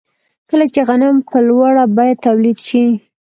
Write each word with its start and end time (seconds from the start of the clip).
کله 0.49 0.65
چې 0.73 0.79
غنم 0.87 1.15
په 1.31 1.37
لوړه 1.47 1.83
بیه 1.95 2.15
تولید 2.25 2.57
شي 2.67 2.85